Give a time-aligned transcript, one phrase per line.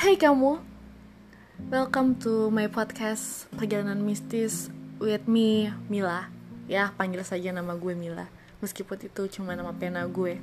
[0.00, 0.56] kamu,
[1.68, 6.32] welcome to my podcast Perjalanan Mistis with me, Mila.
[6.72, 8.32] Ya, panggil saja nama gue Mila.
[8.64, 10.40] Meskipun itu cuma nama pena gue.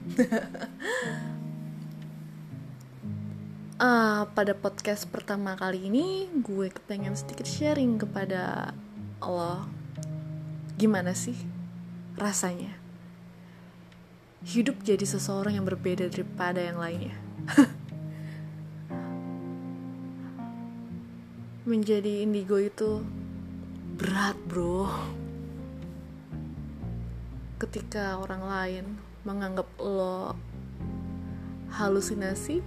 [3.81, 8.73] Uh, Pada podcast pertama kali ini Gue kepengen sedikit sharing kepada
[9.17, 9.65] Allah
[10.77, 11.37] Gimana sih
[12.13, 12.77] rasanya
[14.45, 17.17] Hidup jadi seseorang yang berbeda daripada yang lainnya
[21.67, 23.03] menjadi indigo itu
[23.99, 24.87] berat bro.
[27.59, 28.85] Ketika orang lain
[29.27, 30.31] menganggap lo
[31.75, 32.63] halusinasi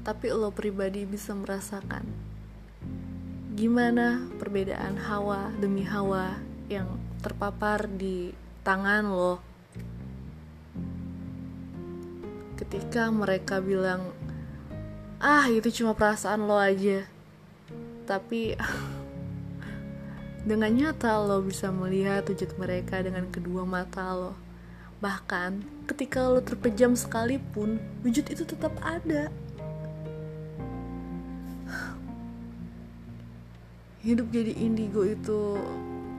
[0.00, 2.08] tapi lo pribadi bisa merasakan
[3.52, 6.40] gimana perbedaan hawa demi hawa
[6.72, 6.88] yang
[7.20, 8.32] terpapar di
[8.64, 9.44] tangan lo.
[12.56, 14.16] Ketika mereka bilang
[15.16, 17.08] ah itu cuma perasaan lo aja.
[18.04, 18.54] Tapi
[20.48, 24.32] dengan nyata lo bisa melihat wujud mereka dengan kedua mata lo.
[25.00, 29.32] Bahkan ketika lo terpejam sekalipun wujud itu tetap ada.
[34.06, 35.58] Hidup jadi indigo itu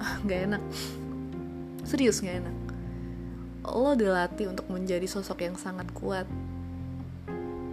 [0.02, 0.64] ah, nggak enak.
[1.88, 2.58] Serius nggak enak.
[3.68, 6.28] Lo dilatih untuk menjadi sosok yang sangat kuat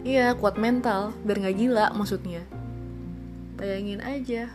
[0.04, 2.44] Iya, kuat mental, biar nggak gila maksudnya.
[3.56, 4.52] Bayangin aja,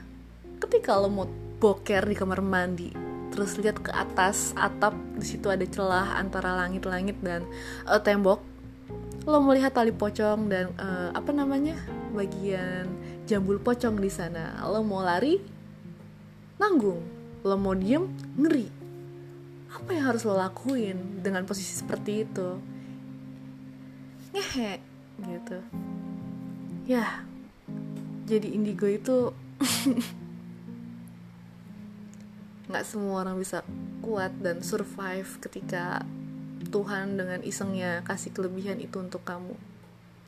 [0.62, 1.26] ketika lo mau
[1.58, 2.94] boker di kamar mandi,
[3.34, 7.50] terus lihat ke atas atap, di situ ada celah antara langit-langit dan
[7.90, 8.46] uh, tembok.
[9.26, 11.82] Lo melihat tali pocong dan uh, apa namanya
[12.14, 12.86] bagian
[13.26, 14.54] jambul pocong di sana.
[14.70, 15.42] Lo mau lari,
[16.62, 17.02] nanggung.
[17.42, 18.06] Lo mau diem,
[18.38, 18.70] ngeri.
[19.74, 22.50] Apa yang harus lo lakuin dengan posisi seperti itu?
[24.30, 24.89] Ngehe,
[25.26, 25.58] gitu.
[26.88, 27.26] Ya
[28.30, 29.34] jadi indigo itu
[32.70, 33.66] nggak semua orang bisa
[34.06, 36.06] kuat dan survive ketika
[36.70, 39.58] Tuhan dengan isengnya kasih kelebihan itu untuk kamu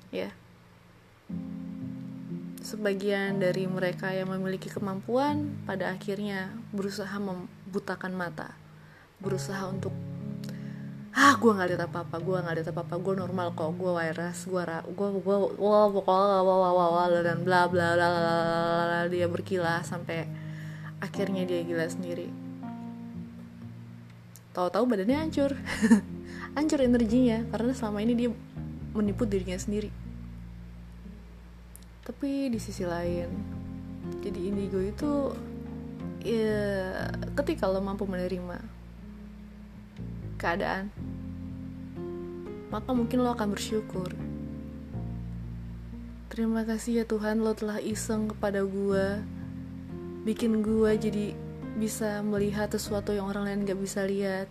[0.09, 0.33] ya.
[2.65, 8.57] Sebagian dari mereka yang memiliki kemampuan pada akhirnya berusaha membutakan mata
[9.21, 9.93] berusaha untuk
[11.11, 13.91] ah gue nggak lihat apa apa gue nggak lihat apa apa gue normal kok gue
[13.91, 19.83] waras gue gue gue wah wah wah wah dan bla bla bla bla dia berkilah
[19.83, 20.23] sampai
[21.03, 22.31] akhirnya dia gila sendiri
[24.55, 25.51] tahu-tahu badannya hancur
[26.55, 28.29] hancur energinya karena selama ini dia
[28.95, 29.91] menipu dirinya sendiri
[32.07, 33.27] tapi di sisi lain
[34.23, 35.11] jadi indigo itu
[36.23, 38.80] ya ketika lo mampu menerima
[40.41, 40.89] keadaan,
[42.73, 44.09] maka mungkin lo akan bersyukur.
[46.33, 49.21] Terima kasih ya Tuhan lo telah iseng kepada gue,
[50.25, 51.37] bikin gue jadi
[51.77, 54.49] bisa melihat sesuatu yang orang lain gak bisa lihat.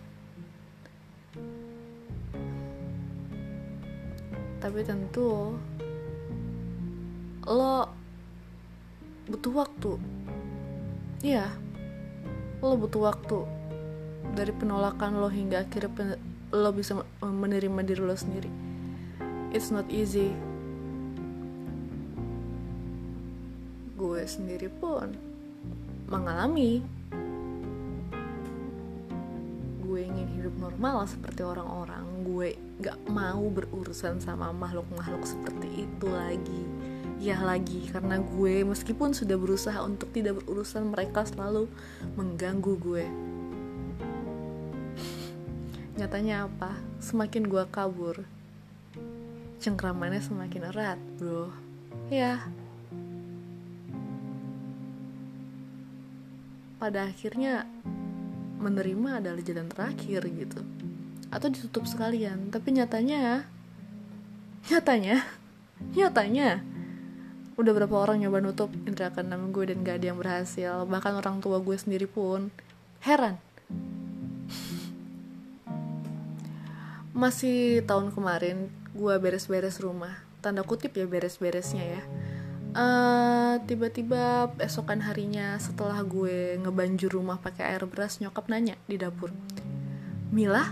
[4.63, 5.59] Tapi tentu
[7.43, 7.91] lo
[9.27, 9.91] butuh waktu.
[11.19, 11.51] Iya,
[12.63, 13.60] lo butuh waktu
[14.31, 16.15] dari penolakan lo hingga akhirnya
[16.51, 18.51] lo bisa menerima diri lo sendiri.
[19.51, 20.31] It's not easy.
[23.99, 25.11] Gue sendiri pun
[26.07, 26.79] mengalami.
[29.83, 32.23] Gue ingin hidup normal seperti orang-orang.
[32.23, 36.63] Gue gak mau berurusan sama makhluk-makhluk seperti itu lagi.
[37.21, 41.69] Ya lagi karena gue meskipun sudah berusaha untuk tidak berurusan mereka selalu
[42.17, 43.05] mengganggu gue
[45.99, 46.71] Nyatanya apa?
[47.03, 48.23] Semakin gue kabur,
[49.59, 51.51] cengkramannya semakin erat, bro.
[52.07, 52.47] Ya.
[56.79, 57.67] Pada akhirnya
[58.61, 60.61] menerima adalah jalan terakhir gitu.
[61.27, 62.49] Atau ditutup sekalian.
[62.49, 63.45] Tapi nyatanya
[64.69, 65.25] nyatanya
[65.97, 66.61] nyatanya
[67.57, 71.41] udah berapa orang nyoba nutup indra keenam gue dan gak ada yang berhasil bahkan orang
[71.41, 72.53] tua gue sendiri pun
[73.01, 73.37] heran
[77.11, 80.15] masih tahun kemarin gue beres-beres rumah.
[80.39, 82.03] Tanda kutip ya beres-beresnya ya.
[82.71, 89.35] Uh, tiba-tiba esokan harinya setelah gue ngebanjur rumah pakai air beras nyokap nanya di dapur
[90.31, 90.71] Mila?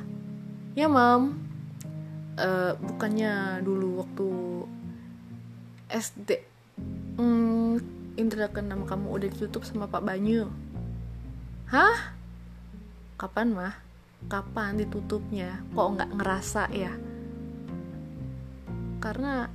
[0.79, 1.43] Ya mam.
[2.39, 4.27] Uh, bukannya dulu waktu
[5.91, 6.39] SD
[7.19, 7.83] hmm,
[8.15, 10.47] indra keenam kamu udah ditutup sama Pak Banyu?
[11.67, 12.15] Hah?
[13.19, 13.88] Kapan mah
[14.27, 16.93] kapan ditutupnya kok nggak ngerasa ya?
[18.99, 19.47] Karena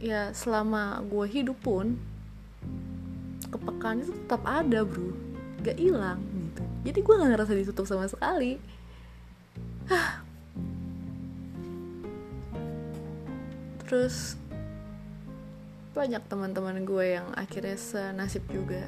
[0.00, 2.00] ya selama gue hidup pun
[3.52, 5.12] kepekaan itu tetap ada bro.
[5.60, 6.62] Gak hilang gitu.
[6.86, 8.56] Jadi gue gak ngerasa ditutup sama sekali.
[13.86, 14.38] Terus
[15.96, 18.84] banyak teman-teman gue yang akhirnya senasib juga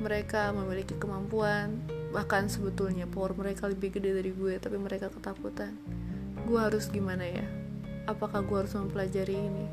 [0.00, 1.76] mereka memiliki kemampuan
[2.10, 5.76] bahkan sebetulnya power mereka lebih gede dari gue tapi mereka ketakutan.
[6.48, 7.46] Gue harus gimana ya?
[8.08, 9.66] Apakah gue harus mempelajari ini?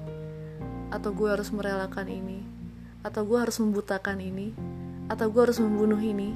[0.93, 2.43] Atau gue harus merelakan ini?
[3.01, 4.53] Atau gue harus membutakan ini?
[5.07, 6.35] Atau gue harus membunuh ini?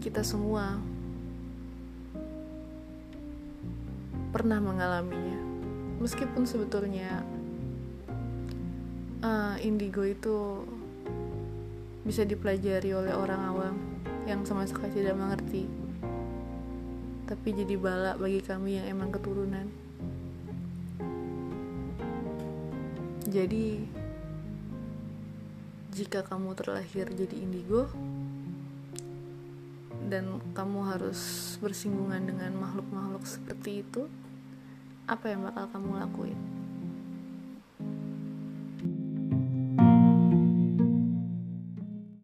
[0.00, 0.80] Kita semua
[4.30, 5.42] pernah mengalaminya.
[6.00, 7.20] Meskipun sebetulnya
[9.20, 10.64] uh, indigo itu
[12.04, 13.74] bisa dipelajari oleh orang awam
[14.24, 15.68] yang sama sekali tidak mengerti.
[17.28, 19.66] Tapi jadi balak bagi kami yang emang keturunan.
[23.30, 23.86] Jadi
[25.94, 27.86] jika kamu terlahir jadi indigo
[30.10, 34.10] dan kamu harus bersinggungan dengan makhluk-makhluk seperti itu
[35.06, 36.59] apa yang bakal kamu lakuin